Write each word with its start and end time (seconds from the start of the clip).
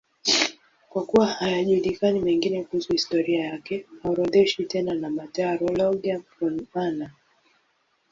Kwa 0.89 1.05
kuwa 1.05 1.27
hayajulikani 1.27 2.19
mengine 2.19 2.63
kuhusu 2.63 2.91
historia 2.91 3.45
yake, 3.45 3.85
haorodheshwi 4.03 4.65
tena 4.65 4.93
na 4.93 5.09
Martyrologium 5.09 6.23
Romanum. 6.41 7.09